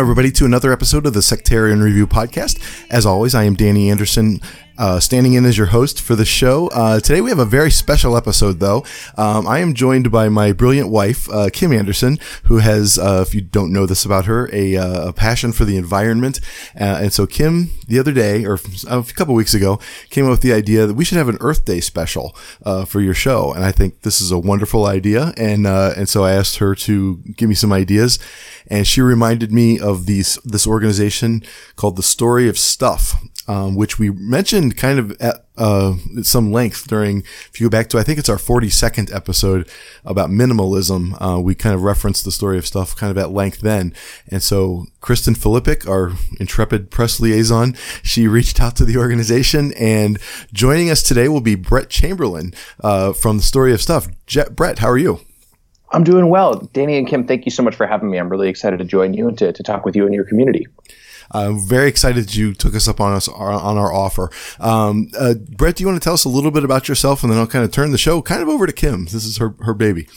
[0.00, 2.58] everybody, to another episode of the Sectarian Review Podcast.
[2.90, 4.40] As always, I am Danny Anderson,
[4.80, 6.68] uh, standing in as your host for the show.
[6.68, 8.82] Uh, today, we have a very special episode, though.
[9.16, 13.34] Um, I am joined by my brilliant wife, uh, Kim Anderson, who has, uh, if
[13.34, 16.40] you don't know this about her, a, uh, a passion for the environment.
[16.74, 18.58] Uh, and so, Kim, the other day, or
[18.88, 21.66] a couple weeks ago, came up with the idea that we should have an Earth
[21.66, 22.34] Day special
[22.86, 23.52] for your show.
[23.52, 25.34] And I think this is a wonderful idea.
[25.36, 28.18] And and so I asked her to give me some ideas
[28.70, 31.42] and she reminded me of these this organization
[31.76, 33.16] called the Story of Stuff,
[33.50, 37.24] um, which we mentioned kind of at uh, some length during.
[37.52, 39.68] If you go back to, I think it's our 42nd episode
[40.04, 43.60] about minimalism, uh, we kind of referenced the Story of Stuff kind of at length
[43.60, 43.92] then.
[44.28, 50.20] And so Kristen Filippic, our intrepid press liaison, she reached out to the organization, and
[50.52, 52.54] joining us today will be Brett Chamberlin
[52.84, 54.06] uh, from the Story of Stuff.
[54.26, 55.22] Jet, Brett, how are you?
[55.90, 56.54] I'm doing well.
[56.72, 58.18] Danny and Kim, thank you so much for having me.
[58.18, 60.68] I'm really excited to join you and to, to talk with you and your community.
[61.30, 64.30] I'm very excited that you took us up on us on our offer.
[64.58, 67.32] Um, uh, Brett, do you want to tell us a little bit about yourself, and
[67.32, 69.04] then I'll kind of turn the show kind of over to Kim.
[69.04, 70.08] This is her her baby.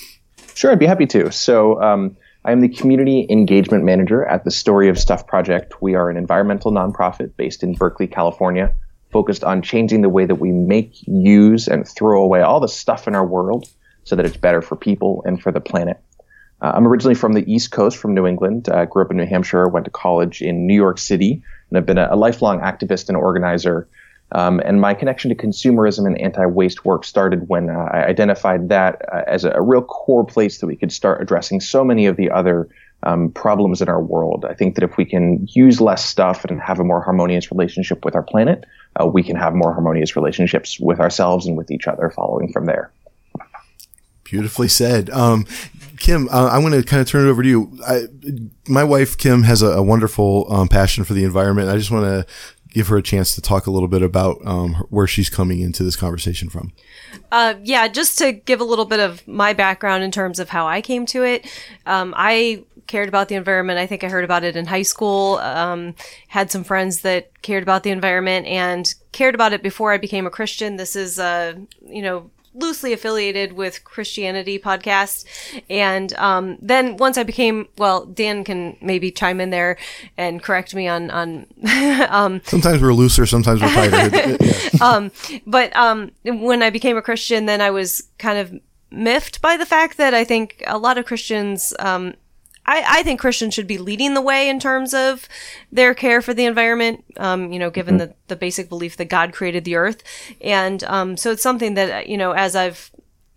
[0.56, 1.32] Sure, I'd be happy to.
[1.32, 1.82] So.
[1.82, 5.82] Um, I am the community engagement manager at the Story of Stuff project.
[5.82, 8.76] We are an environmental nonprofit based in Berkeley, California,
[9.14, 13.08] focused on changing the way that we make, use, and throw away all the stuff
[13.08, 13.70] in our world
[14.04, 16.02] so that it's better for people and for the planet.
[16.64, 18.70] Uh, I'm originally from the East Coast, from New England.
[18.70, 21.86] Uh, grew up in New Hampshire, went to college in New York City, and I've
[21.86, 23.88] been a, a lifelong activist and organizer.
[24.32, 29.02] Um, and my connection to consumerism and anti-waste work started when uh, I identified that
[29.14, 32.16] uh, as a, a, real core place that we could start addressing so many of
[32.16, 32.68] the other
[33.04, 34.46] um, problems in our world.
[34.50, 38.06] I think that if we can use less stuff and have a more harmonious relationship
[38.06, 38.64] with our planet,
[39.00, 42.66] uh, we can have more harmonious relationships with ourselves and with each other following from
[42.66, 42.90] there.
[44.34, 45.12] Beautifully said.
[45.12, 45.46] Um,
[46.00, 47.78] Kim, uh, I'm going to kind of turn it over to you.
[47.86, 48.06] I,
[48.68, 51.70] my wife, Kim, has a, a wonderful um, passion for the environment.
[51.70, 52.26] I just want to
[52.70, 55.84] give her a chance to talk a little bit about um, where she's coming into
[55.84, 56.74] this conversation from.
[57.32, 60.66] Uh, yeah, just to give a little bit of my background in terms of how
[60.66, 61.46] I came to it.
[61.86, 63.78] Um, I cared about the environment.
[63.78, 65.38] I think I heard about it in high school.
[65.38, 65.94] Um,
[66.28, 70.26] had some friends that cared about the environment and cared about it before I became
[70.26, 70.78] a Christian.
[70.78, 71.54] This is, uh,
[71.88, 75.26] you know, loosely affiliated with Christianity podcast.
[75.70, 79.78] And um, then once I became, well, Dan can maybe chime in there
[80.18, 81.48] and correct me on on.
[82.10, 84.38] um, sometimes we're looser, sometimes we're tighter.
[84.84, 85.12] um,
[85.46, 88.54] but um, when I became a Christian, then I was kind of
[88.92, 92.14] miffed by the fact that I think a lot of Christians um,
[92.66, 95.28] I, I think Christians should be leading the way in terms of
[95.72, 99.34] their care for the environment, um, you know, given the, the basic belief that God
[99.34, 100.04] created the earth.
[100.42, 102.92] And um, so it's something that, you know, as I've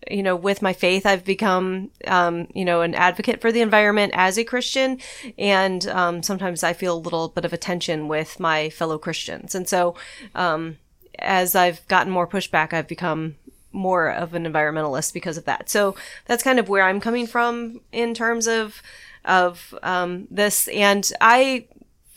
[0.09, 4.13] you know, with my faith, I've become, um, you know, an advocate for the environment
[4.15, 4.99] as a Christian.
[5.37, 9.53] And um, sometimes I feel a little bit of a tension with my fellow Christians.
[9.53, 9.95] And so,
[10.33, 10.77] um,
[11.19, 13.35] as I've gotten more pushback, I've become
[13.71, 15.69] more of an environmentalist because of that.
[15.69, 15.95] So
[16.25, 18.81] that's kind of where I'm coming from in terms of
[19.27, 20.67] of um, this.
[20.69, 21.67] And I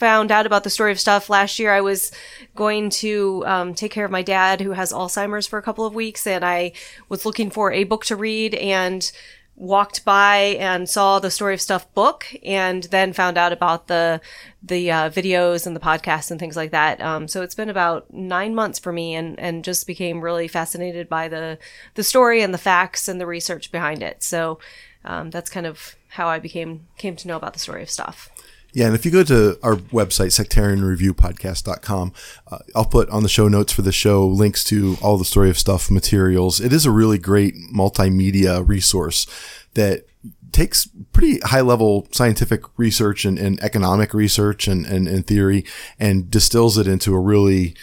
[0.00, 1.72] found out about the story of stuff last year.
[1.72, 2.10] I was
[2.54, 5.94] going to um, take care of my dad who has Alzheimer's for a couple of
[5.94, 6.72] weeks, and I
[7.10, 9.12] was looking for a book to read and
[9.60, 14.19] walked by and saw the story of stuff book and then found out about the
[14.62, 18.10] the uh, videos and the podcasts and things like that um, so it's been about
[18.10, 21.59] nine months for me and and just became really fascinated by the
[21.94, 24.59] the story and the facts and the research behind it so
[25.04, 28.30] um, that's kind of how I became came to know about the story of stuff.
[28.72, 32.12] Yeah, and if you go to our website, sectarianreviewpodcast.com,
[32.52, 35.50] uh, I'll put on the show notes for the show links to all the story
[35.50, 36.60] of stuff materials.
[36.60, 39.26] It is a really great multimedia resource
[39.74, 40.06] that
[40.52, 45.64] takes pretty high level scientific research and, and economic research and, and, and theory
[45.98, 47.74] and distills it into a really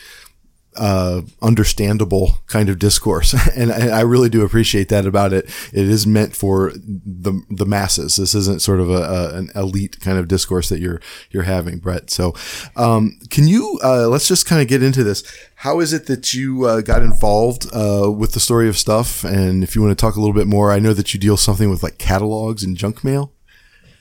[0.77, 5.45] uh, understandable kind of discourse, and I, I really do appreciate that about it.
[5.73, 8.15] It is meant for the the masses.
[8.15, 11.01] This isn't sort of a, a an elite kind of discourse that you're
[11.31, 12.09] you're having, Brett.
[12.09, 12.33] So,
[12.75, 15.23] um, can you uh, let's just kind of get into this.
[15.55, 19.23] How is it that you uh, got involved uh, with the story of stuff?
[19.23, 21.37] And if you want to talk a little bit more, I know that you deal
[21.37, 23.33] something with like catalogs and junk mail.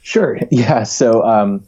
[0.02, 0.38] Sure.
[0.50, 0.84] Yeah.
[0.84, 1.64] So um,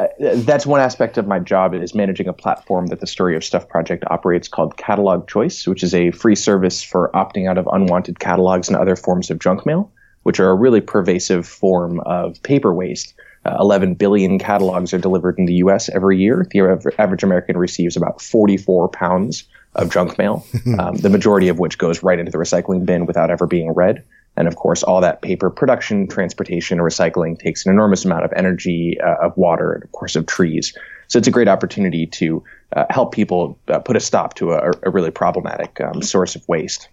[0.00, 0.06] uh,
[0.36, 3.68] that's one aspect of my job is managing a platform that the Story of Stuff
[3.68, 8.18] project operates called Catalog Choice, which is a free service for opting out of unwanted
[8.18, 9.92] catalogs and other forms of junk mail,
[10.22, 13.14] which are a really pervasive form of paper waste.
[13.44, 15.88] Uh, 11 billion catalogs are delivered in the U.S.
[15.90, 16.46] every year.
[16.50, 19.44] The average American receives about 44 pounds
[19.74, 20.46] of junk mail,
[20.78, 24.04] um, the majority of which goes right into the recycling bin without ever being read.
[24.40, 28.96] And of course, all that paper production, transportation, recycling takes an enormous amount of energy,
[28.98, 30.74] uh, of water, and of course of trees.
[31.08, 32.42] So it's a great opportunity to
[32.74, 36.48] uh, help people uh, put a stop to a, a really problematic um, source of
[36.48, 36.88] waste.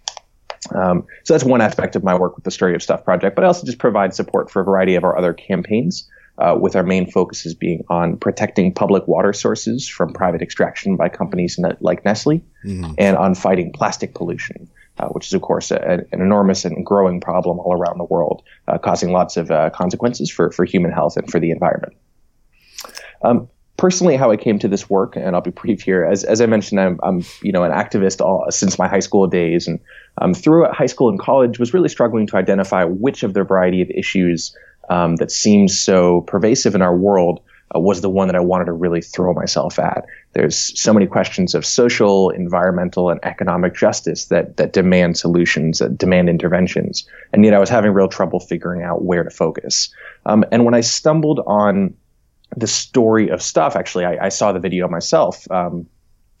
[0.74, 3.44] Um, so that's one aspect of my work with the Story of Stuff project, but
[3.44, 6.06] I also just provide support for a variety of our other campaigns.
[6.36, 11.08] Uh, with our main focuses being on protecting public water sources from private extraction by
[11.08, 12.42] companies like Nestle,
[12.96, 14.70] and on fighting plastic pollution
[15.06, 18.78] which is, of course, a, an enormous and growing problem all around the world, uh,
[18.78, 21.94] causing lots of uh, consequences for, for human health and for the environment.
[23.22, 26.04] Um, personally, how I came to this work, and I'll be brief here.
[26.04, 29.26] As, as I mentioned, I'm, I'm you know an activist all, since my high school
[29.26, 29.80] days, and
[30.20, 33.80] um, throughout high school and college, was really struggling to identify which of the variety
[33.80, 34.54] of issues
[34.90, 37.40] um, that seems so pervasive in our world
[37.74, 40.04] uh, was the one that I wanted to really throw myself at.
[40.32, 45.98] There's so many questions of social, environmental, and economic justice that that demand solutions, that
[45.98, 49.92] demand interventions, and yet I was having real trouble figuring out where to focus.
[50.26, 51.94] Um, and when I stumbled on
[52.56, 55.86] the story of stuff, actually, I, I saw the video myself, um,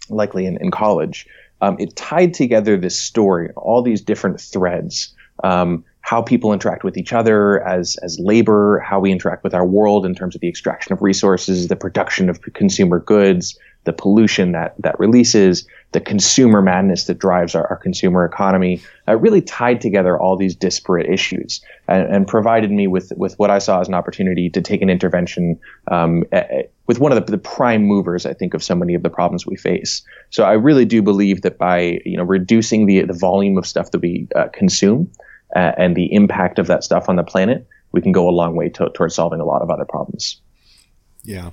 [0.08, 1.26] likely in, in college.
[1.60, 5.14] Um, it tied together this story, all these different threads.
[5.44, 9.66] Um, how people interact with each other as as labor, how we interact with our
[9.66, 14.52] world in terms of the extraction of resources, the production of consumer goods, the pollution
[14.52, 19.82] that that releases, the consumer madness that drives our, our consumer economy, uh, really tied
[19.82, 23.88] together all these disparate issues and, and, provided me with with what I saw as
[23.88, 26.24] an opportunity to take an intervention um,
[26.86, 29.46] with one of the, the prime movers, I think, of so many of the problems
[29.46, 30.00] we face.
[30.30, 33.90] So I really do believe that by you know reducing the the volume of stuff
[33.90, 35.10] that we uh, consume
[35.54, 38.54] uh, and the impact of that stuff on the planet, we can go a long
[38.56, 40.40] way to, towards solving a lot of other problems.
[41.24, 41.50] Yeah.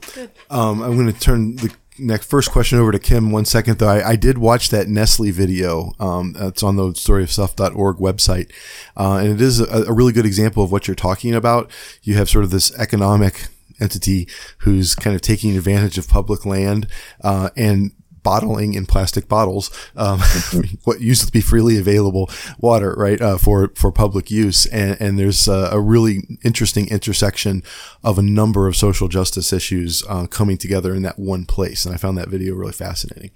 [0.50, 3.88] Um, I'm going to turn the next first question over to Kim one second though.
[3.88, 5.92] I, I did watch that Nestle video.
[6.00, 8.52] Um, that's on the storyofstuff.org website.
[8.96, 11.72] Uh, and it is a, a really good example of what you're talking about.
[12.04, 13.48] You have sort of this economic
[13.80, 14.28] entity
[14.60, 16.88] who's kind of taking advantage of public land,
[17.22, 17.92] uh, and
[18.26, 20.20] bottling in plastic bottles, um,
[20.84, 24.66] what used to be freely available water, right, uh, for for public use.
[24.66, 27.62] And, and there's a, a, really interesting intersection
[28.04, 31.86] of a number of social justice issues uh, coming together in that one place.
[31.86, 33.30] And I found that video really fascinating.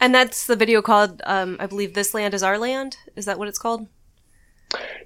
[0.00, 3.38] And that's the video called, um, I believe, "This Land Is Our Land." Is that
[3.38, 3.86] what it's called?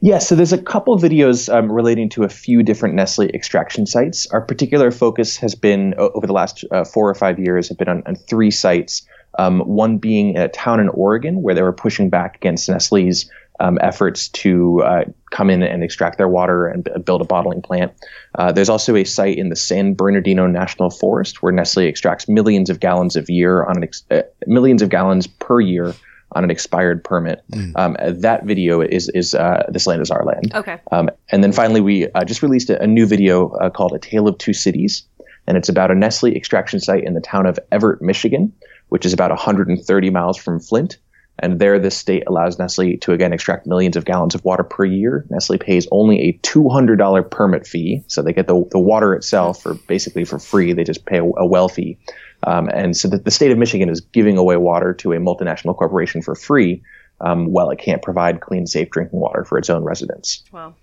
[0.00, 4.26] Yeah, so there's a couple videos um, relating to a few different Nestle extraction sites.
[4.28, 7.88] Our particular focus has been over the last uh, four or five years have been
[7.88, 9.06] on, on three sites.
[9.38, 13.30] Um, one being a town in Oregon where they were pushing back against Nestle's
[13.60, 17.60] um, efforts to uh, come in and extract their water and b- build a bottling
[17.60, 17.92] plant.
[18.34, 22.70] Uh, there's also a site in the San Bernardino National Forest where Nestle extracts millions
[22.70, 25.94] of gallons of year on ex- uh, millions of gallons per year
[26.32, 27.42] on an expired permit.
[27.52, 27.72] Mm.
[27.76, 30.78] Um, that video is is uh, "This Land Is Our Land." Okay.
[30.92, 33.98] Um, and then finally, we uh, just released a, a new video uh, called "A
[33.98, 35.04] Tale of Two Cities,"
[35.46, 38.52] and it's about a Nestle extraction site in the town of Evart, Michigan,
[38.88, 40.98] which is about 130 miles from Flint.
[41.42, 44.84] And there, this state allows Nestle to again extract millions of gallons of water per
[44.84, 45.26] year.
[45.30, 49.74] Nestle pays only a $200 permit fee, so they get the, the water itself for
[49.88, 50.74] basically for free.
[50.74, 51.98] They just pay a, a well fee.
[52.44, 55.76] Um, and so the, the state of Michigan is giving away water to a multinational
[55.76, 56.82] corporation for free
[57.20, 60.42] um, while it can't provide clean, safe drinking water for its own residents.
[60.52, 60.74] Wow.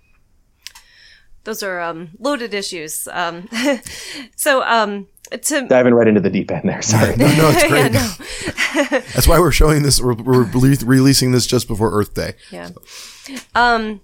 [1.44, 3.08] Those are um, loaded issues.
[3.10, 3.48] Um,
[4.36, 6.82] so, um, to diving right into the deep end there.
[6.82, 7.16] Sorry.
[7.16, 7.92] no, no, it's great.
[7.92, 8.98] yeah, no.
[9.14, 10.00] That's why we're showing this.
[10.00, 12.34] We're, we're releasing this just before Earth Day.
[12.50, 12.66] Yeah.
[12.68, 13.34] So.
[13.54, 14.00] Um,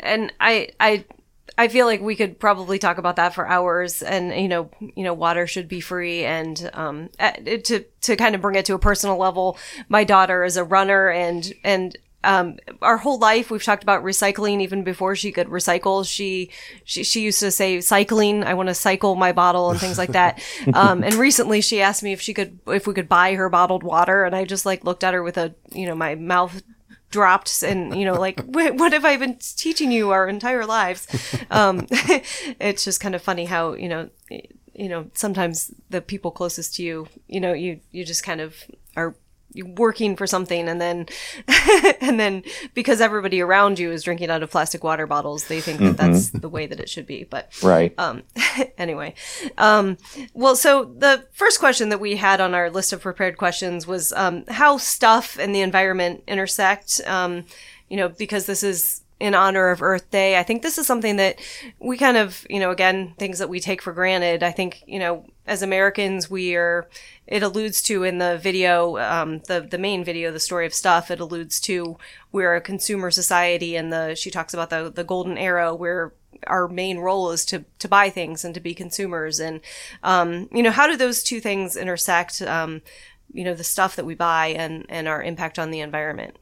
[0.00, 1.04] and I, I
[1.58, 5.04] I feel like we could probably talk about that for hours, and you know, you
[5.04, 8.78] know, water should be free, and um, to to kind of bring it to a
[8.78, 9.58] personal level.
[9.88, 14.60] My daughter is a runner, and and um, our whole life we've talked about recycling
[14.60, 16.50] even before she could recycle she
[16.84, 20.12] she, she used to say cycling i want to cycle my bottle and things like
[20.12, 20.40] that
[20.74, 23.82] um, and recently she asked me if she could if we could buy her bottled
[23.82, 26.62] water and i just like looked at her with a you know my mouth
[27.12, 31.06] dropped and you know like what have i been teaching you our entire lives?
[31.50, 36.76] Um, it's just kind of funny how you know you know sometimes the people closest
[36.76, 38.56] to you you know you you just kind of
[38.96, 39.14] are
[39.76, 41.06] working for something and then
[42.00, 42.42] and then
[42.74, 46.30] because everybody around you is drinking out of plastic water bottles they think that that's
[46.30, 47.94] the way that it should be but Right.
[47.98, 48.22] um
[48.78, 49.14] anyway
[49.58, 49.98] um
[50.32, 54.12] well so the first question that we had on our list of prepared questions was
[54.14, 57.44] um how stuff and the environment intersect um
[57.88, 60.36] you know because this is in honor of earth day.
[60.36, 61.38] I think this is something that
[61.78, 64.42] we kind of you know again things that we take for granted.
[64.42, 66.88] I think you know as americans we are
[67.26, 71.10] it alludes to in the video um, the the main video the story of stuff
[71.10, 71.98] it alludes to
[72.30, 76.12] we're a consumer society and the she talks about the the golden era where
[76.46, 79.38] our main role is to to buy things and to be consumers.
[79.38, 79.60] And
[80.02, 82.82] um, you know how do those two things intersect um,
[83.32, 86.36] you know the stuff that we buy and and our impact on the environment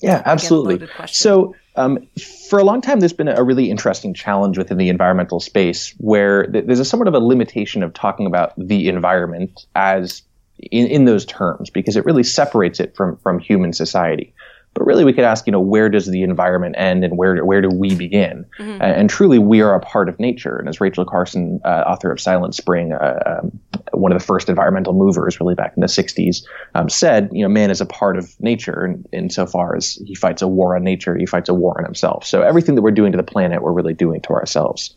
[0.00, 0.86] Yeah, absolutely.
[1.06, 2.06] So, um,
[2.48, 6.46] for a long time, there's been a really interesting challenge within the environmental space where
[6.46, 10.22] th- there's a somewhat of a limitation of talking about the environment as
[10.58, 14.34] in, in those terms because it really separates it from from human society.
[14.74, 17.60] But really, we could ask, you know, where does the environment end and where where
[17.60, 18.44] do we begin?
[18.58, 18.82] Mm-hmm.
[18.82, 20.58] Uh, and truly, we are a part of nature.
[20.58, 23.60] And as Rachel Carson, uh, author of Silent Spring, uh, um,
[23.92, 27.48] one of the first environmental movers, really back in the '60s, um, said, you know,
[27.48, 30.82] man is a part of nature, and in, insofar as he fights a war on
[30.82, 32.26] nature, he fights a war on himself.
[32.26, 34.94] So everything that we're doing to the planet, we're really doing to ourselves.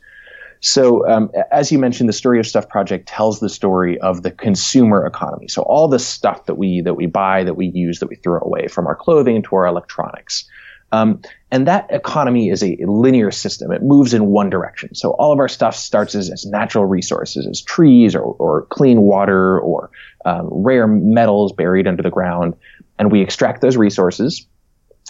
[0.61, 4.31] So, um, as you mentioned, the Story of Stuff project tells the story of the
[4.31, 5.47] consumer economy.
[5.47, 8.39] So, all the stuff that we that we buy, that we use, that we throw
[8.41, 10.47] away, from our clothing to our electronics,
[10.91, 11.21] um,
[11.51, 13.71] and that economy is a linear system.
[13.71, 14.95] It moves in one direction.
[14.95, 19.01] So, all of our stuff starts as, as natural resources, as trees or, or clean
[19.01, 19.91] water or
[20.25, 22.55] um, rare metals buried under the ground,
[22.97, 24.45] and we extract those resources.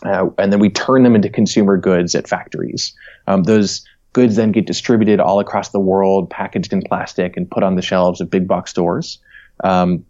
[0.05, 2.93] Uh, and then we turn them into consumer goods at factories.
[3.25, 3.83] Um, those
[4.17, 7.83] goods then get distributed all across the world, packaged in plastic, and put on the
[7.83, 9.19] shelves of big box stores.
[9.63, 10.05] Um,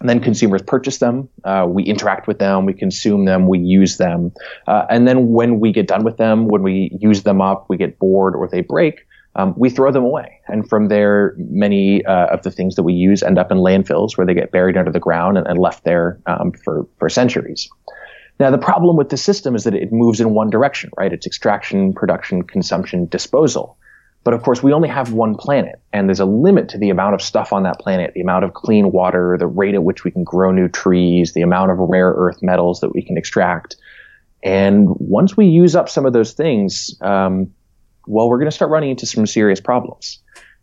[0.00, 1.28] and then consumers purchase them.
[1.44, 2.64] Uh, we interact with them.
[2.64, 3.46] We consume them.
[3.48, 4.32] We use them.
[4.66, 7.76] Uh, and then when we get done with them, when we use them up, we
[7.76, 9.06] get bored or they break.
[9.36, 10.40] Um, we throw them away.
[10.48, 14.16] And from there, many uh, of the things that we use end up in landfills
[14.16, 17.68] where they get buried under the ground and, and left there um, for, for centuries.
[18.42, 21.12] Now, the problem with the system is that it moves in one direction, right?
[21.12, 23.78] It's extraction, production, consumption, disposal.
[24.24, 27.14] But of course, we only have one planet, and there's a limit to the amount
[27.14, 30.10] of stuff on that planet, the amount of clean water, the rate at which we
[30.10, 33.76] can grow new trees, the amount of rare earth metals that we can extract.
[34.42, 37.54] And once we use up some of those things, um,
[38.08, 40.18] well, we're going to start running into some serious problems.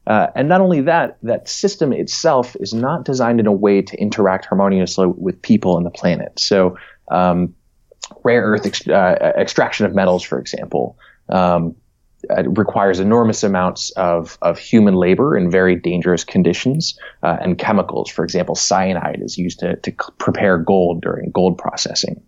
[0.06, 3.98] Uh, and not only that, that system itself is not designed in a way to
[3.98, 6.38] interact harmoniously with people and the planet.
[6.42, 6.78] So,
[7.10, 7.56] um,
[8.24, 10.98] rare earth ex- uh, extraction of metals, for example,
[11.30, 11.76] um,
[12.30, 18.10] uh, requires enormous amounts of, of human labor in very dangerous conditions uh, and chemicals.
[18.10, 22.22] For example, cyanide is used to, to c- prepare gold during gold processing.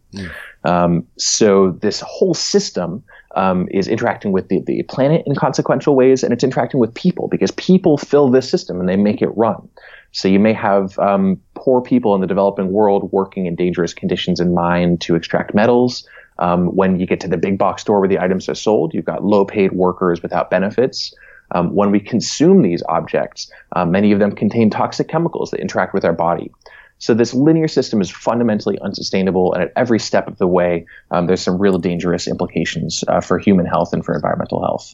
[0.63, 3.03] Um, so this whole system
[3.35, 7.27] um, is interacting with the, the planet in consequential ways, and it's interacting with people
[7.27, 9.67] because people fill this system and they make it run.
[10.11, 14.39] So you may have um, poor people in the developing world working in dangerous conditions
[14.39, 16.07] in mine to extract metals.
[16.39, 19.05] Um, when you get to the big box store where the items are sold, you've
[19.05, 21.13] got low paid workers without benefits.
[21.53, 25.93] Um, when we consume these objects, uh, many of them contain toxic chemicals that interact
[25.93, 26.51] with our body.
[26.97, 31.25] So this linear system is fundamentally unsustainable, and at every step of the way, um,
[31.25, 34.93] there's some real dangerous implications uh, for human health and for environmental health.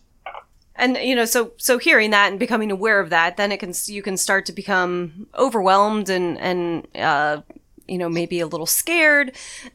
[0.77, 3.73] And you know so so hearing that and becoming aware of that then it can
[3.85, 7.41] you can start to become overwhelmed and and uh
[7.87, 9.31] you know maybe a little scared.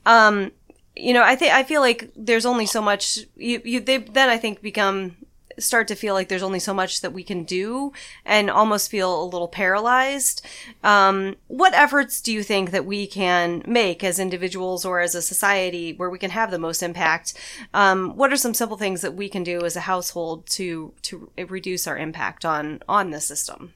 [0.07, 0.53] Um
[0.95, 4.29] you know i think i feel like there's only so much you you they then
[4.29, 5.17] i think become
[5.59, 7.93] start to feel like there's only so much that we can do
[8.25, 10.45] and almost feel a little paralyzed
[10.83, 15.23] um, what efforts do you think that we can make as individuals or as a
[15.23, 17.35] society where we can have the most impact
[17.75, 21.31] um, what are some simple things that we can do as a household to to
[21.49, 23.73] reduce our impact on on the system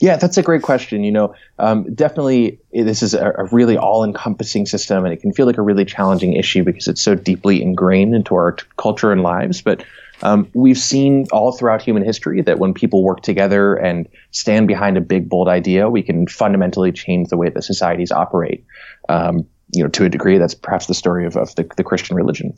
[0.00, 1.02] Yeah, that's a great question.
[1.02, 5.46] You know, um, definitely this is a, a really all-encompassing system, and it can feel
[5.46, 9.22] like a really challenging issue because it's so deeply ingrained into our t- culture and
[9.22, 9.60] lives.
[9.60, 9.84] But
[10.22, 14.96] um, we've seen all throughout human history that when people work together and stand behind
[14.96, 18.64] a big, bold idea, we can fundamentally change the way that societies operate.
[19.08, 22.16] Um, you know, to a degree, that's perhaps the story of, of the, the Christian
[22.16, 22.54] religion.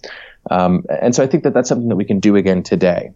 [0.50, 3.10] Um, and so I think that that's something that we can do again today.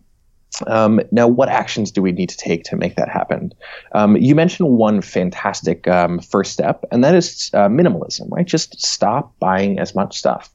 [0.66, 3.52] Um, now, what actions do we need to take to make that happen?
[3.92, 8.46] Um, you mentioned one fantastic um, first step, and that is uh, minimalism, right?
[8.46, 10.50] Just stop buying as much stuff.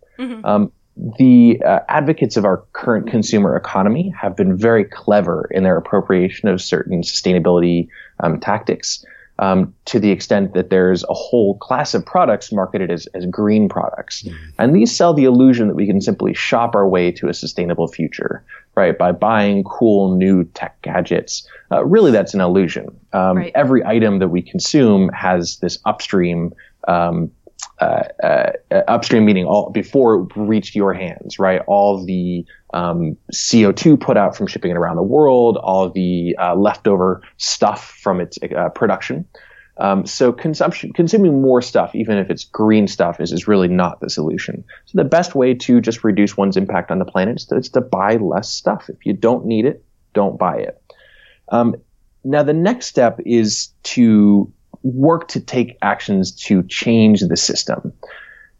[0.46, 0.72] Um,
[1.18, 6.50] the uh, advocates of our current consumer economy have been very clever in their appropriation
[6.50, 7.88] of certain sustainability
[8.20, 9.06] um, tactics.
[9.42, 13.70] Um, to the extent that there's a whole class of products marketed as, as green
[13.70, 14.28] products.
[14.58, 17.88] And these sell the illusion that we can simply shop our way to a sustainable
[17.88, 18.44] future,
[18.76, 18.98] right?
[18.98, 21.48] By buying cool new tech gadgets.
[21.72, 22.88] Uh, really, that's an illusion.
[23.14, 23.54] Um, Right.
[23.56, 26.54] Every item that we consume has this upstream
[26.90, 27.32] um,
[27.80, 28.52] uh, uh,
[28.88, 31.62] upstream meaning all before it reached your hands, right?
[31.68, 36.56] All the um, CO2 put out from shipping it around the world, all the uh,
[36.56, 39.26] leftover stuff from its uh, production.
[39.78, 44.02] Um, so consumption, consuming more stuff, even if it's green stuff, is, is really not
[44.02, 44.66] the solution.
[44.86, 47.70] So the best way to just reduce one's impact on the planet is to, is
[47.70, 48.90] to buy less stuff.
[48.90, 50.82] If you don't need it, don't buy it.
[51.48, 51.78] Um,
[52.26, 54.52] now the next step is to
[54.84, 57.94] work to take actions to change the system.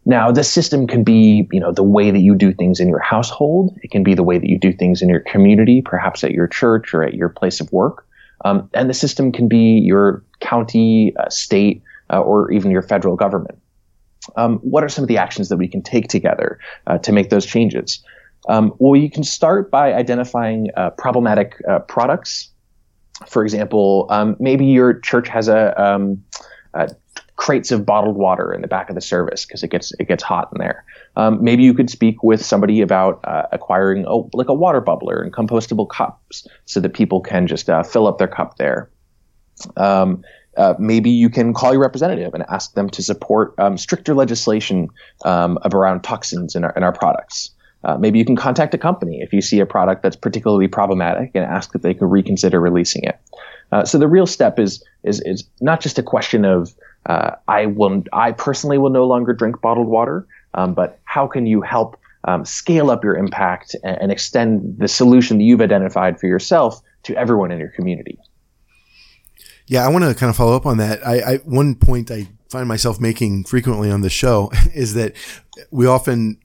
[0.06, 3.00] Now, the system can be, you know, the way that you do things in your
[3.00, 3.76] household.
[3.82, 6.46] It can be the way that you do things in your community, perhaps at your
[6.46, 8.06] church or at your place of work.
[8.44, 13.14] Um, and the system can be your county, uh, state, uh, or even your federal
[13.14, 13.58] government.
[14.36, 17.30] Um, what are some of the actions that we can take together uh, to make
[17.30, 18.02] those changes?
[18.48, 22.48] Um, well, you can start by identifying uh, problematic uh, products
[23.26, 26.24] for example, um, maybe your church has a, um,
[26.74, 26.88] uh,
[27.40, 30.22] crates of bottled water in the back of the service because it gets it gets
[30.22, 30.84] hot in there.
[31.16, 35.22] Um, maybe you could speak with somebody about uh, acquiring a, like a water bubbler
[35.22, 38.90] and compostable cups so that people can just uh, fill up their cup there.
[39.78, 40.22] Um,
[40.58, 44.90] uh, maybe you can call your representative and ask them to support um, stricter legislation
[45.24, 47.50] um, around toxins in our, in our products.
[47.82, 51.30] Uh, maybe you can contact a company if you see a product that's particularly problematic
[51.34, 53.18] and ask that they could reconsider releasing it.
[53.72, 56.74] Uh, so the real step is is is not just a question of
[57.06, 61.46] uh, I will I personally will no longer drink bottled water, um, but how can
[61.46, 66.20] you help um, scale up your impact and, and extend the solution that you've identified
[66.20, 68.18] for yourself to everyone in your community?
[69.66, 71.06] Yeah, I want to kind of follow up on that.
[71.06, 75.14] I, I one point I find myself making frequently on the show is that
[75.70, 76.38] we often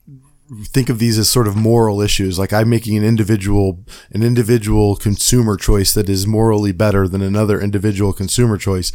[0.65, 2.37] think of these as sort of moral issues.
[2.37, 7.59] Like I'm making an individual, an individual consumer choice that is morally better than another
[7.59, 8.91] individual consumer choice.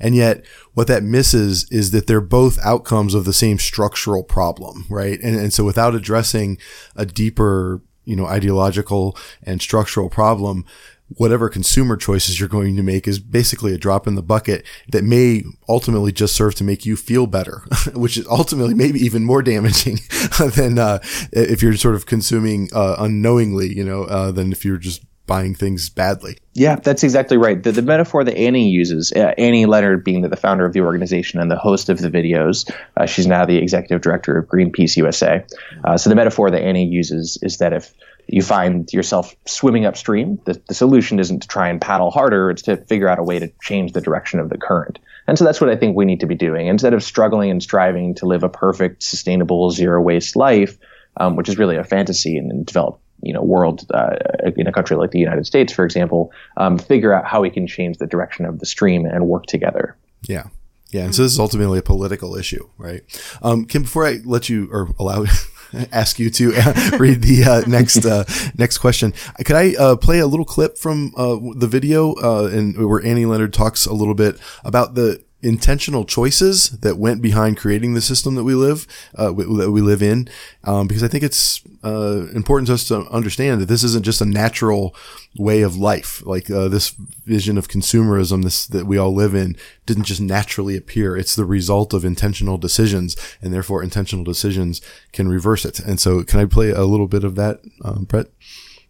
[0.00, 4.86] And yet what that misses is that they're both outcomes of the same structural problem,
[4.88, 5.20] right?
[5.22, 6.58] And, and so without addressing
[6.96, 10.64] a deeper, you know, ideological and structural problem,
[11.08, 15.04] whatever consumer choices you're going to make is basically a drop in the bucket that
[15.04, 17.62] may ultimately just serve to make you feel better,
[17.94, 19.98] which is ultimately maybe even more damaging
[20.56, 20.98] than uh,
[21.32, 25.54] if you're sort of consuming uh, unknowingly, you know, uh, than if you're just buying
[25.54, 26.36] things badly.
[26.52, 27.62] Yeah, that's exactly right.
[27.62, 30.80] The, the metaphor that Annie uses, uh, Annie Leonard being the, the founder of the
[30.80, 34.96] organization and the host of the videos, uh, she's now the executive director of Greenpeace
[34.96, 35.44] USA.
[35.84, 37.94] Uh, so the metaphor that Annie uses is that if
[38.26, 42.62] you find yourself swimming upstream, the, the solution isn't to try and paddle harder, it's
[42.62, 44.98] to figure out a way to change the direction of the current.
[45.26, 46.66] And so that's what I think we need to be doing.
[46.66, 50.78] Instead of struggling and striving to live a perfect, sustainable, zero waste life,
[51.16, 54.16] um, which is really a fantasy in the developed you know world uh,
[54.56, 57.66] in a country like the United States, for example, um, figure out how we can
[57.66, 59.96] change the direction of the stream and work together.
[60.22, 60.48] Yeah.
[60.90, 61.04] Yeah.
[61.04, 63.02] And so this is ultimately a political issue, right?
[63.42, 65.24] Um, Kim, before I let you or allow
[65.92, 68.24] ask you to uh, read the uh, next uh,
[68.56, 69.12] next question,
[69.44, 73.26] could I uh, play a little clip from uh, the video uh, and where Annie
[73.26, 78.34] Leonard talks a little bit about the intentional choices that went behind creating the system
[78.34, 80.28] that we live uh, w- that we live in
[80.64, 84.22] um, because I think it's uh, important to us to understand that this isn't just
[84.22, 84.96] a natural
[85.36, 86.24] way of life.
[86.24, 90.76] Like uh, this vision of consumerism this that we all live in didn't just naturally
[90.76, 91.16] appear.
[91.16, 94.80] It's the result of intentional decisions and therefore intentional decisions
[95.12, 95.78] can reverse it.
[95.78, 98.28] And so can I play a little bit of that um, Brett?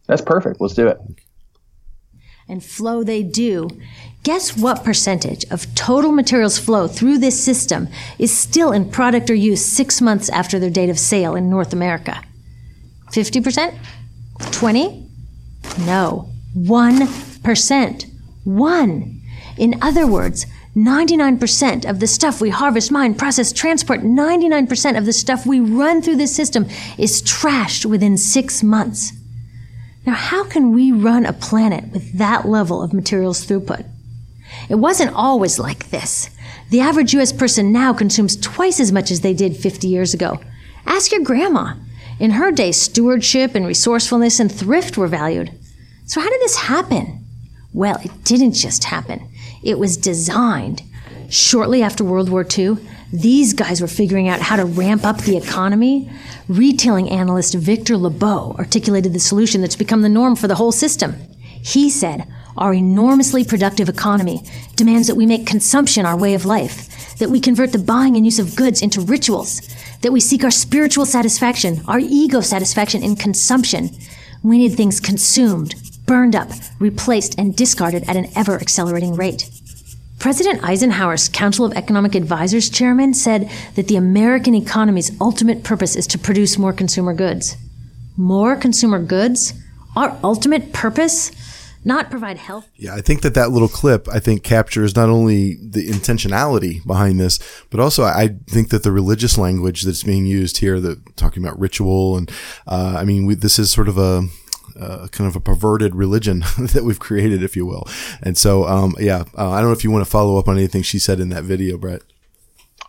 [0.06, 0.60] That's perfect.
[0.60, 0.98] Let's do it.
[2.48, 3.68] And flow they do.
[4.22, 9.34] Guess what percentage of total materials flow through this system is still in product or
[9.34, 12.22] use six months after their date of sale in North America?
[13.10, 13.76] 50%?
[14.50, 15.10] 20?
[15.80, 16.30] No.
[16.56, 18.10] 1%.
[18.44, 19.20] One.
[19.56, 25.12] In other words, 99% of the stuff we harvest, mine, process, transport, 99% of the
[25.12, 26.66] stuff we run through this system
[26.98, 29.12] is trashed within six months.
[30.06, 33.86] Now, how can we run a planet with that level of materials throughput?
[34.68, 36.30] It wasn't always like this.
[36.70, 37.32] The average U.S.
[37.32, 40.40] person now consumes twice as much as they did 50 years ago.
[40.86, 41.74] Ask your grandma.
[42.20, 45.50] In her day, stewardship and resourcefulness and thrift were valued.
[46.06, 47.24] So, how did this happen?
[47.72, 49.28] Well, it didn't just happen,
[49.62, 50.82] it was designed.
[51.28, 52.76] Shortly after World War II,
[53.14, 56.10] these guys were figuring out how to ramp up the economy.
[56.48, 61.14] Retailing analyst Victor Lebow articulated the solution that's become the norm for the whole system.
[61.62, 64.42] He said, Our enormously productive economy
[64.74, 68.24] demands that we make consumption our way of life, that we convert the buying and
[68.24, 69.60] use of goods into rituals,
[70.00, 73.90] that we seek our spiritual satisfaction, our ego satisfaction in consumption.
[74.42, 76.50] We need things consumed, burned up,
[76.80, 79.48] replaced, and discarded at an ever accelerating rate.
[80.24, 86.06] President Eisenhower's Council of Economic Advisors chairman said that the American economy's ultimate purpose is
[86.06, 87.58] to produce more consumer goods.
[88.16, 89.52] More consumer goods?
[89.94, 91.30] Our ultimate purpose?
[91.84, 92.66] Not provide health.
[92.74, 97.20] Yeah, I think that that little clip I think captures not only the intentionality behind
[97.20, 101.44] this, but also I think that the religious language that's being used here, that talking
[101.44, 102.30] about ritual and
[102.66, 104.22] uh, I mean we, this is sort of a
[104.78, 107.86] uh, kind of a perverted religion that we've created, if you will.
[108.22, 110.56] And so, um, yeah, uh, I don't know if you want to follow up on
[110.56, 112.02] anything she said in that video, Brett.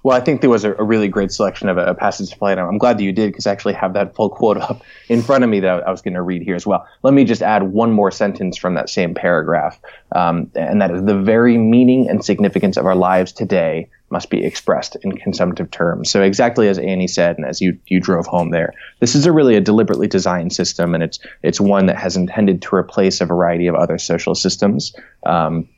[0.05, 2.37] Well, I think there was a, a really great selection of a, a passage to
[2.37, 4.83] play, and I'm glad that you did because I actually have that full quote up
[5.09, 6.87] in front of me that I was going to read here as well.
[7.01, 9.79] Let me just add one more sentence from that same paragraph,
[10.11, 14.43] um, and that is the very meaning and significance of our lives today must be
[14.43, 16.11] expressed in consumptive terms.
[16.11, 19.31] So exactly as Annie said, and as you you drove home there, this is a
[19.31, 23.25] really a deliberately designed system, and it's it's one that has intended to replace a
[23.25, 24.95] variety of other social systems.
[25.25, 25.69] Um,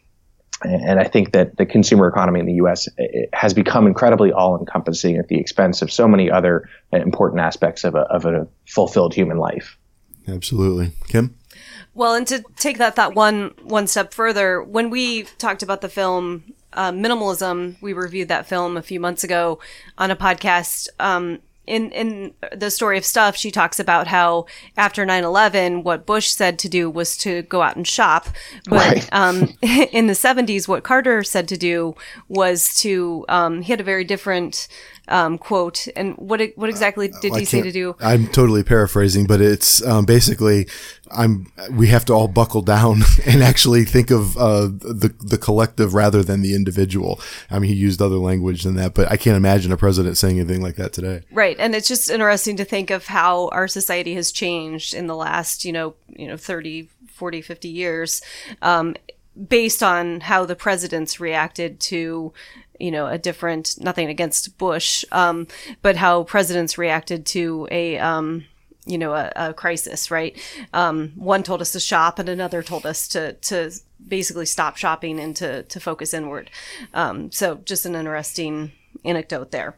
[0.63, 2.87] and I think that the consumer economy in the U.S.
[3.31, 7.99] has become incredibly all-encompassing at the expense of so many other important aspects of a,
[7.99, 9.77] of a fulfilled human life.
[10.27, 11.35] Absolutely, Kim.
[11.93, 15.89] Well, and to take that thought one one step further, when we talked about the
[15.89, 19.59] film uh, Minimalism, we reviewed that film a few months ago
[19.97, 20.89] on a podcast.
[20.99, 24.45] Um, in in the story of stuff she talks about how
[24.77, 28.27] after 9-11 what bush said to do was to go out and shop
[28.69, 29.09] but right.
[29.11, 29.53] um,
[29.91, 31.93] in the 70s what carter said to do
[32.29, 34.69] was to um, he had a very different
[35.07, 35.87] um, quote.
[35.95, 37.95] And what what exactly did he say to do?
[37.99, 40.67] I'm totally paraphrasing, but it's um, basically
[41.11, 45.93] I'm we have to all buckle down and actually think of uh, the the collective
[45.93, 47.19] rather than the individual.
[47.49, 50.39] I mean, he used other language than that, but I can't imagine a president saying
[50.39, 51.23] anything like that today.
[51.31, 55.15] Right, and it's just interesting to think of how our society has changed in the
[55.15, 58.21] last, you know, you know, 30, 40, 50 years.
[58.61, 58.95] Um,
[59.47, 62.33] based on how the presidents reacted to
[62.79, 65.47] you know, a different, nothing against Bush, um,
[65.81, 68.45] but how presidents reacted to a, um,
[68.85, 70.37] you know, a, a crisis, right?
[70.73, 73.71] Um, one told us to shop and another told us to, to
[74.07, 76.49] basically stop shopping and to, to focus inward.
[76.93, 78.71] Um, so just an interesting
[79.03, 79.75] anecdote there.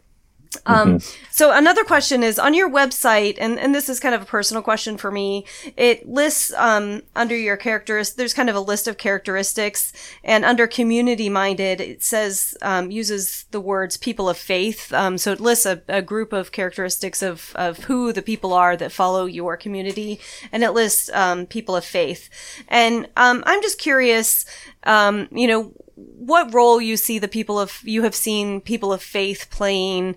[0.66, 1.26] Um, mm-hmm.
[1.32, 4.64] so another question is on your website, and, and this is kind of a personal
[4.64, 5.46] question for me.
[5.78, 10.66] It lists, um, under your characteristics, there's kind of a list of characteristics and under
[10.66, 14.92] community minded, it says, um, uses the words people of faith.
[14.92, 18.76] Um, so it lists a, a, group of characteristics of, of who the people are
[18.76, 20.20] that follow your community
[20.52, 22.30] and it lists, um, people of faith.
[22.68, 24.46] And, um, I'm just curious,
[24.86, 25.74] you know,
[26.18, 30.16] what role you see the people of you have seen people of faith playing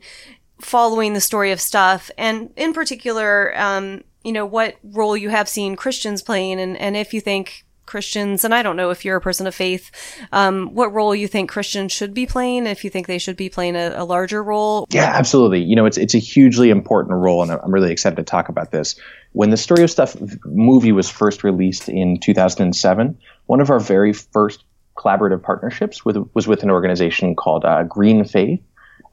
[0.60, 2.10] following the story of stuff?
[2.16, 6.96] And in particular um, you know what role you have seen christians playing and, and
[6.96, 9.90] if you think christians and i don't know if you're a person of faith
[10.30, 13.48] um, what role you think christians should be playing if you think they should be
[13.48, 14.86] playing a, a larger role?
[14.90, 15.60] Yeah absolutely.
[15.60, 18.70] You know it's it's a hugely important role and i'm really excited to talk about
[18.70, 18.94] this.
[19.32, 24.12] When the story of stuff movie was first released in 2007 one of our very
[24.12, 24.64] first
[25.02, 28.60] collaborative partnerships with, was with an organization called uh, GreenFaith.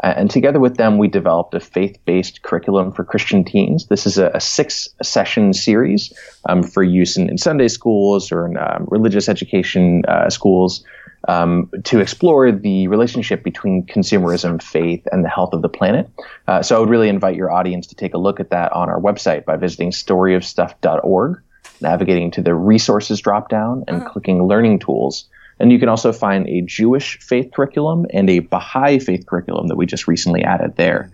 [0.02, 3.88] Uh, and together with them, we developed a faith based curriculum for Christian teens.
[3.88, 6.14] This is a, a six session series
[6.48, 10.86] um, for use in, in, Sunday schools or in um, religious education uh, schools
[11.28, 16.10] um, to explore the relationship between consumerism, faith, and the health of the planet.
[16.48, 18.90] Uh, so I would really invite your audience to take a look at that on
[18.90, 21.42] our website by visiting storyofstuff.org,
[21.82, 24.10] navigating to the resources dropdown, and uh-huh.
[24.12, 25.26] clicking learning tools.
[25.60, 29.76] And you can also find a Jewish faith curriculum and a Baha'i faith curriculum that
[29.76, 31.12] we just recently added there.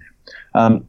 [0.53, 0.87] Um,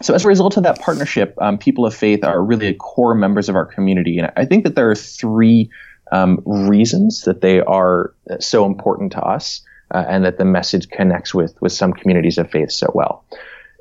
[0.00, 3.48] so, as a result of that partnership, um, people of faith are really core members
[3.48, 4.18] of our community.
[4.18, 5.70] And I think that there are three
[6.10, 9.62] um, reasons that they are so important to us
[9.92, 13.24] uh, and that the message connects with, with some communities of faith so well.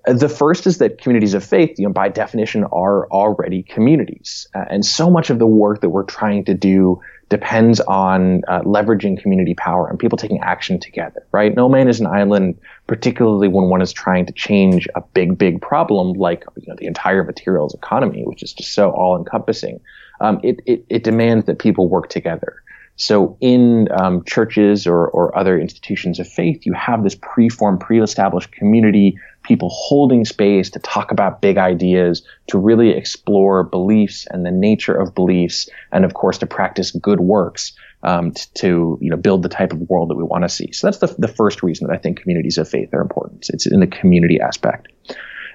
[0.05, 4.65] The first is that communities of faith, you know, by definition, are already communities, uh,
[4.69, 6.99] and so much of the work that we're trying to do
[7.32, 11.26] depends on uh, leveraging community power and people taking action together.
[11.32, 11.56] Right?
[11.56, 15.62] No man is an island, particularly when one is trying to change a big, big
[15.62, 19.80] problem like you know the entire materials economy, which is just so all-encompassing.
[20.20, 22.62] Um, it, it it demands that people work together.
[22.98, 28.52] So in um, churches or, or other institutions of faith, you have this preformed, pre-established
[28.52, 34.51] community, people holding space to talk about big ideas, to really explore beliefs and the
[34.51, 37.73] nature of beliefs, and of course to practice good works
[38.04, 40.71] um, t- to you know build the type of world that we want to see.
[40.71, 43.49] So that's the, the first reason that I think communities of faith are important.
[43.49, 44.88] It's in the community aspect.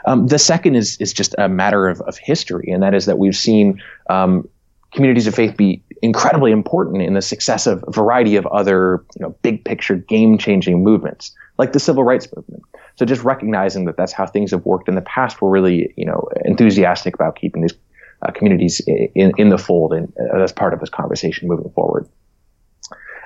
[0.06, 3.18] Um, the second is is just a matter of, of history, and that is that
[3.18, 4.48] we've seen um,
[4.92, 9.22] communities of faith be incredibly important in the success of a variety of other, you
[9.22, 12.62] know, big picture, game changing movements, like the civil rights movement.
[12.94, 16.06] So just recognizing that that's how things have worked in the past, we're really, you
[16.06, 17.74] know, enthusiastic about keeping these
[18.22, 18.80] uh, communities
[19.14, 22.08] in, in the fold and uh, as part of this conversation moving forward.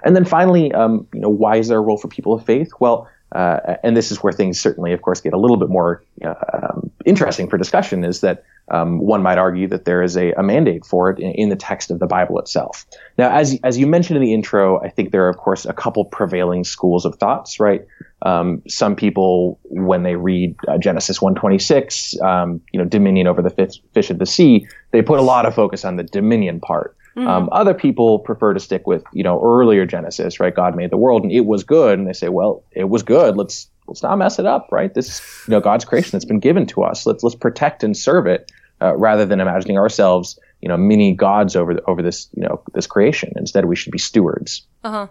[0.03, 2.73] And then finally, um, you know, why is there a role for people of faith?
[2.81, 6.03] Well, uh, and this is where things certainly, of course, get a little bit more
[6.25, 8.05] uh, um, interesting for discussion.
[8.05, 11.33] Is that um, one might argue that there is a, a mandate for it in,
[11.33, 12.87] in the text of the Bible itself.
[13.19, 15.73] Now, as as you mentioned in the intro, I think there are, of course, a
[15.73, 17.61] couple prevailing schools of thoughts.
[17.61, 17.87] Right?
[18.23, 23.27] Um, some people, when they read uh, Genesis one twenty six, um, you know, dominion
[23.27, 26.03] over the fish, fish of the sea, they put a lot of focus on the
[26.03, 26.97] dominion part.
[27.17, 30.55] Um, other people prefer to stick with, you know, earlier Genesis, right?
[30.55, 31.99] God made the world and it was good.
[31.99, 33.37] And they say, well, it was good.
[33.37, 34.95] Let's, let's not mess it up, right?
[34.95, 37.07] This is, you know, God's creation that's been given to us.
[37.07, 41.57] Let's, let's protect and serve it, uh, rather than imagining ourselves, you know, mini gods
[41.57, 43.33] over, the, over this, you know, this creation.
[43.37, 44.67] Instead, we should be stewards.
[44.85, 45.07] Uh huh.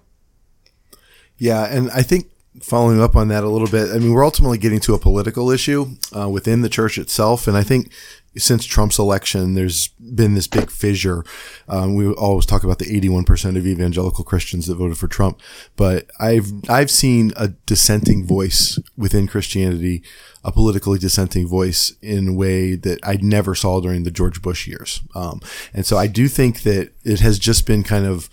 [1.37, 2.31] Yeah, and I think
[2.61, 5.51] following up on that a little bit, I mean, we're ultimately getting to a political
[5.51, 7.91] issue uh, within the church itself, and I think
[8.37, 11.23] since Trump's election, there's been this big fissure.
[11.67, 15.39] Um, we always talk about the 81% of evangelical Christians that voted for Trump,
[15.75, 20.03] but I've I've seen a dissenting voice within Christianity,
[20.43, 24.67] a politically dissenting voice in a way that I never saw during the George Bush
[24.67, 25.01] years.
[25.15, 25.41] Um,
[25.73, 28.29] and so I do think that it has just been kind of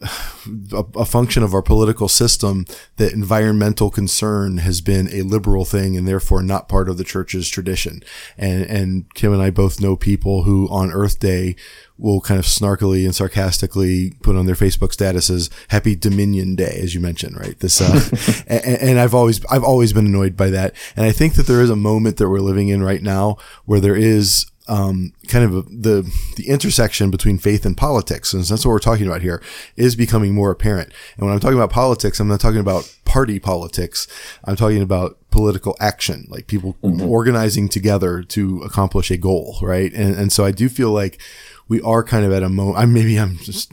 [0.00, 2.64] a, a function of our political system
[2.96, 7.48] that environmental concern has been a liberal thing and therefore not part of the church's
[7.48, 8.02] tradition.
[8.38, 11.56] And, and Kim and I both know people who on Earth Day
[11.98, 16.94] will kind of snarkily and sarcastically put on their Facebook statuses Happy Dominion Day, as
[16.94, 17.58] you mentioned, right?
[17.60, 20.74] This, uh, and, and I've always, I've always been annoyed by that.
[20.96, 23.36] And I think that there is a moment that we're living in right now
[23.66, 28.64] where there is um, kind of the the intersection between faith and politics, and that's
[28.64, 29.42] what we're talking about here,
[29.76, 30.92] is becoming more apparent.
[31.16, 34.06] And when I'm talking about politics, I'm not talking about party politics.
[34.44, 39.92] I'm talking about political action, like people organizing together to accomplish a goal, right?
[39.92, 41.20] And and so I do feel like
[41.66, 42.78] we are kind of at a moment.
[42.78, 43.72] I maybe I'm just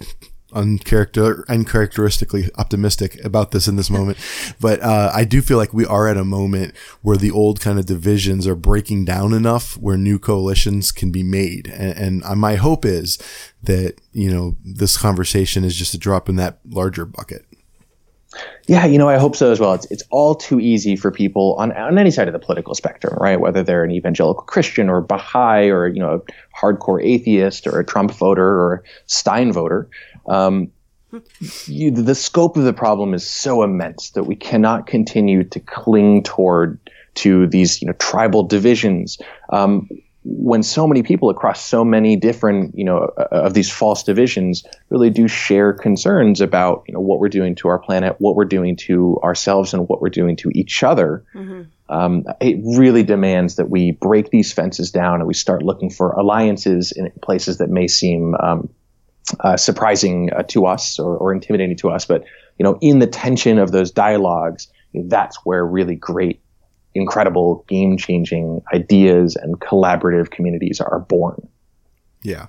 [0.58, 4.17] uncharacter uncharacteristically optimistic about this in this moment
[4.60, 7.78] but uh, i do feel like we are at a moment where the old kind
[7.78, 12.36] of divisions are breaking down enough where new coalitions can be made and, and uh,
[12.36, 13.17] my hope is
[13.62, 17.46] that you know this conversation is just a drop in that larger bucket
[18.67, 19.74] Yeah, you know, I hope so as well.
[19.74, 23.17] It's it's all too easy for people on on any side of the political spectrum,
[23.20, 23.39] right?
[23.39, 27.86] Whether they're an evangelical Christian or Baha'i or you know a hardcore atheist or a
[27.86, 29.89] Trump voter or a Stein voter.
[30.28, 30.72] Um,
[31.68, 36.24] you, the scope of the problem is so immense that we cannot continue to cling
[36.24, 36.80] toward
[37.16, 39.18] to these you know tribal divisions.
[39.50, 39.88] Um,
[40.30, 44.66] when so many people across so many different, you know, uh, of these false divisions
[44.90, 48.44] really do share concerns about, you know, what we're doing to our planet, what we're
[48.44, 51.24] doing to ourselves, and what we're doing to each other.
[51.90, 56.12] Um, it really demands that we break these fences down and we start looking for
[56.12, 58.70] alliances in places that may seem um,
[59.42, 62.06] uh, surprising uh, to us or, or intimidating to us.
[62.06, 62.24] But
[62.58, 66.42] you know, in the tension of those dialogues, that's where really great
[66.96, 71.48] incredible game changing ideas and collaborative communities are born.
[72.24, 72.48] Yeah.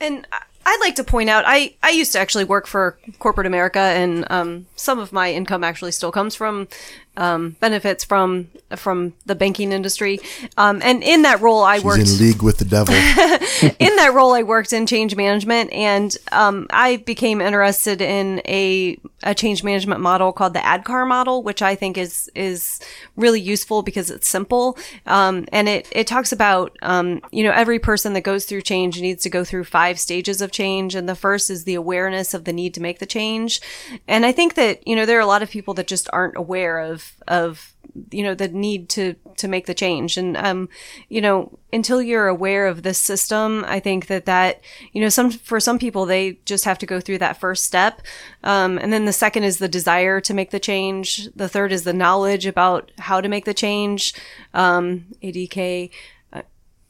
[0.00, 3.46] And I- I'd like to point out, I, I used to actually work for corporate
[3.46, 6.68] America, and um, some of my income actually still comes from
[7.16, 10.20] um, benefits from from the banking industry.
[10.56, 12.94] Um, and in that role, I worked in league with the devil.
[13.78, 18.98] in that role, I worked in change management, and um, I became interested in a
[19.22, 22.80] a change management model called the ADKAR model, which I think is is
[23.16, 27.78] really useful because it's simple, um, and it it talks about um, you know every
[27.78, 31.16] person that goes through change needs to go through five stages of change, and the
[31.16, 33.60] first is the awareness of the need to make the change,
[34.06, 36.36] and I think that you know there are a lot of people that just aren't
[36.36, 37.74] aware of of
[38.12, 40.16] you know the need to to make the change.
[40.16, 40.68] And um
[41.08, 44.60] you know until you're aware of this system i think that that
[44.92, 48.02] you know some for some people they just have to go through that first step.
[48.44, 51.28] Um and then the second is the desire to make the change.
[51.34, 54.14] The third is the knowledge about how to make the change.
[54.54, 55.90] Um adk
[56.32, 56.42] uh,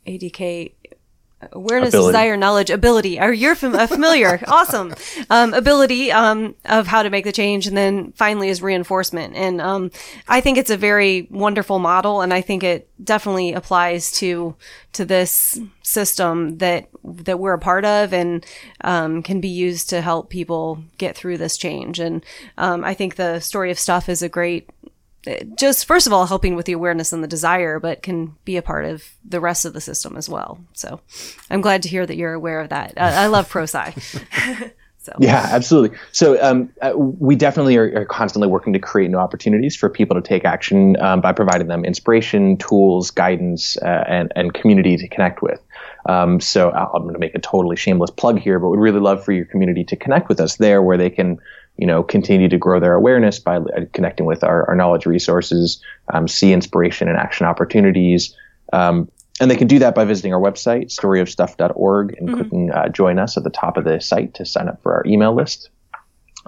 [0.07, 0.73] adk
[1.53, 2.13] awareness, Ability.
[2.13, 3.19] desire, knowledge, ability.
[3.19, 4.41] Are you're fam- uh, familiar?
[4.49, 4.95] awesome.
[5.31, 9.35] Um, ability um, of how to make the change, and then finally is reinforcement.
[9.35, 9.91] And um,
[10.29, 14.55] I think it's a very wonderful model, and I think it definitely applies to
[14.93, 18.45] to this system that that we're a part of, and
[18.83, 21.99] um, can be used to help people get through this change.
[21.99, 22.25] And
[22.59, 24.69] um, I think the story of stuff is a great
[25.57, 28.63] just first of all helping with the awareness and the desire but can be a
[28.63, 31.01] part of the rest of the system as well so
[31.51, 35.49] i'm glad to hear that you're aware of that i, I love Prosci so Yeah,
[35.51, 35.97] absolutely.
[36.13, 40.15] So um, uh, we definitely are, are constantly working to create new opportunities for people
[40.15, 45.09] to take action um, by providing them inspiration, tools, guidance, uh, and and community to
[45.09, 45.59] connect with.
[46.07, 49.01] Um, so I- I'm going to make a totally shameless plug here, but we'd really
[49.01, 51.39] love for your community to connect with us there, where they can
[51.81, 55.83] you know continue to grow their awareness by uh, connecting with our, our knowledge resources,
[56.13, 58.37] um, see inspiration and action opportunities.
[58.73, 63.19] Um, and they can do that by visiting our website, storyofstuff.org, and clicking uh, join
[63.19, 65.71] us at the top of the site to sign up for our email list.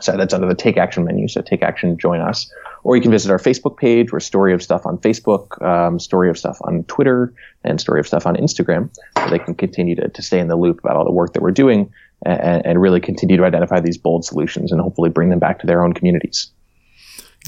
[0.03, 1.27] So that's under the Take Action menu.
[1.27, 2.53] So Take Action, join us.
[2.85, 4.13] Or you can visit our Facebook page.
[4.13, 7.33] We're Story of Stuff on Facebook, um, Story of Stuff on Twitter,
[7.65, 8.91] and Story of Stuff on Instagram.
[9.19, 11.43] So they can continue to, to stay in the loop about all the work that
[11.43, 11.91] we're doing
[12.25, 15.67] and, and really continue to identify these bold solutions and hopefully bring them back to
[15.67, 16.51] their own communities.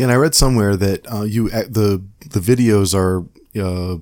[0.00, 3.24] And I read somewhere that uh, you uh, the the videos are
[3.60, 3.98] uh,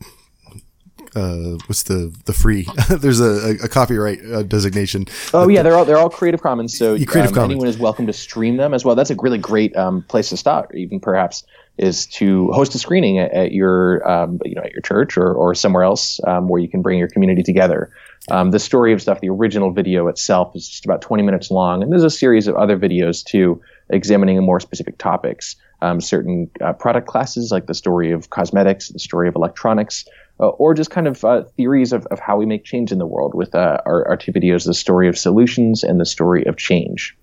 [1.15, 2.67] uh, what's the the free?
[2.89, 5.07] There's a, a copyright uh, designation.
[5.35, 6.77] Oh yeah, they're all they're all Creative Commons.
[6.77, 7.53] So Creative um, Commons.
[7.53, 8.95] anyone is welcome to stream them as well.
[8.95, 10.75] That's a really great um, place to start.
[10.75, 11.45] Even perhaps
[11.79, 15.33] is to host a screening at, at your um, you know at your church or,
[15.33, 17.91] or somewhere else um, where you can bring your community together.
[18.31, 21.83] Um, the story of stuff, the original video itself is just about 20 minutes long,
[21.83, 26.73] and there's a series of other videos too, examining more specific topics, um, certain uh,
[26.73, 30.05] product classes like the story of cosmetics, the story of electronics,
[30.39, 33.07] uh, or just kind of uh, theories of, of how we make change in the
[33.07, 36.57] world with uh, our, our two videos, the story of solutions and the story of
[36.57, 37.17] change.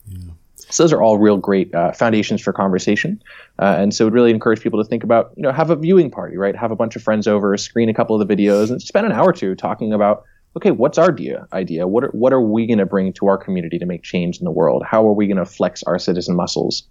[0.72, 3.24] So those are all real great uh, foundations for conversation,
[3.58, 6.12] uh, and so would really encourage people to think about, you know, have a viewing
[6.12, 6.56] party, right?
[6.56, 9.12] Have a bunch of friends over, screen a couple of the videos, and spend an
[9.12, 10.26] hour or two talking about,
[10.60, 11.48] okay, what's our idea?
[11.54, 11.88] Idea?
[11.88, 14.44] What are, what are we going to bring to our community to make change in
[14.44, 14.84] the world?
[14.86, 16.84] How are we going to flex our citizen muscles?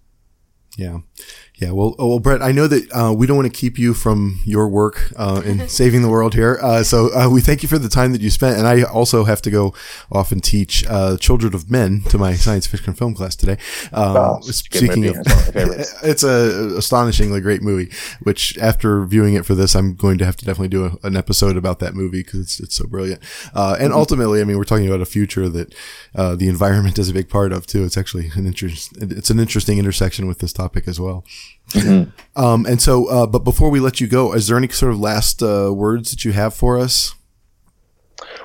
[0.78, 0.98] Yeah.
[1.56, 1.72] Yeah.
[1.72, 4.38] Well, oh, well, Brett, I know that uh, we don't want to keep you from
[4.44, 6.56] your work uh, in saving the world here.
[6.62, 8.56] Uh, so uh, we thank you for the time that you spent.
[8.58, 9.74] And I also have to go
[10.12, 13.56] off and teach uh, Children of Men to my science fiction film class today.
[13.92, 15.94] Um, Oh, it's a speaking of, It's one of my favorites.
[16.04, 17.90] it's a astonishingly great movie.
[18.22, 21.16] Which after viewing it for this, I'm going to have to definitely do a, an
[21.16, 23.20] episode about that movie because it's it's so brilliant.
[23.52, 23.98] Uh, and Mm-hmm.
[23.98, 25.74] ultimately, I mean, we're talking about a future that
[26.14, 27.82] uh, the environment is a big part of too.
[27.82, 28.96] It's actually an interest.
[29.00, 31.24] It's an interesting intersection with this topic as well.
[32.36, 35.00] Um, and so, uh, but before we let you go, is there any sort of
[35.00, 37.14] last uh, words that you have for us?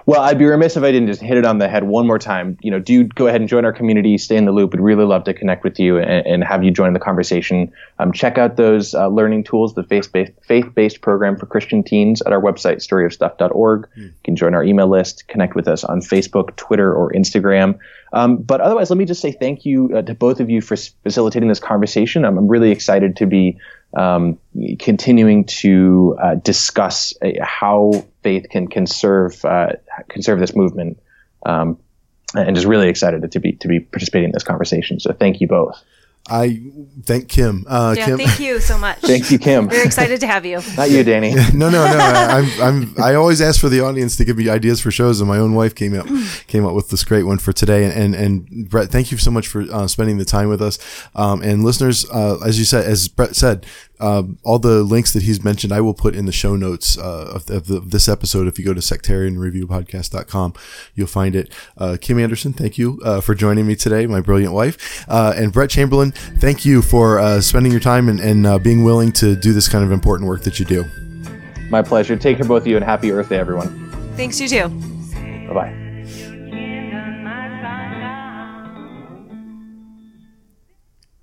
[0.05, 2.19] Well, I'd be remiss if I didn't just hit it on the head one more
[2.19, 2.57] time.
[2.61, 4.73] You know, do go ahead and join our community, stay in the loop.
[4.73, 7.71] We'd really love to connect with you and, and have you join the conversation.
[7.99, 12.33] Um, check out those uh, learning tools, the faith-based, faith-based program for Christian teens at
[12.33, 13.87] our website, storyofstuff.org.
[13.95, 17.79] You can join our email list, connect with us on Facebook, Twitter, or Instagram.
[18.13, 20.75] Um, but otherwise, let me just say thank you uh, to both of you for
[20.75, 22.25] s- facilitating this conversation.
[22.25, 23.57] I'm, I'm really excited to be
[23.95, 24.37] um,
[24.79, 29.73] continuing to uh, discuss uh, how faith can conserve uh,
[30.09, 30.99] conserve this movement,
[31.45, 31.77] um,
[32.33, 34.99] and just really excited to be to be participating in this conversation.
[34.99, 35.83] So thank you both.
[36.29, 36.61] I
[37.03, 37.65] thank Kim.
[37.67, 38.17] Uh, yeah Kim.
[38.17, 39.67] thank you so much Thank you, Kim.
[39.67, 41.33] We're excited to have you Not you, Danny.
[41.53, 41.97] no, no, no.
[41.97, 45.19] I, I'm, I'm, I always ask for the audience to give me ideas for shows,
[45.19, 46.07] and my own wife came out,
[46.47, 47.83] came up with this great one for today.
[47.83, 50.79] And, and, and Brett, thank you so much for uh, spending the time with us.
[51.13, 53.65] Um, and listeners, uh, as you said, as Brett said,
[53.99, 57.31] uh, all the links that he's mentioned, I will put in the show notes uh,
[57.35, 58.47] of, of, the, of this episode.
[58.47, 60.53] If you go to sectarianreviewpodcast.com,
[60.95, 61.51] you'll find it.
[61.77, 65.05] Uh, Kim Anderson, thank you uh, for joining me today, my brilliant wife.
[65.07, 68.83] Uh, and Brett Chamberlin, thank you for uh, spending your time and, and uh, being
[68.83, 70.85] willing to do this kind of important work that you do.
[71.69, 72.15] My pleasure.
[72.15, 73.89] Take care, both of you, and happy Earth Day, everyone.
[74.15, 74.69] thanks you too
[75.47, 75.82] Bye bye.